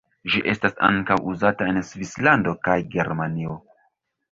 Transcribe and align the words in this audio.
Ĝi 0.35 0.39
estas 0.53 0.79
ankaŭ 0.87 1.17
uzata 1.33 1.69
en 1.73 1.79
Svislando 1.91 2.57
kaj 2.69 2.81
Germanio. 2.99 3.63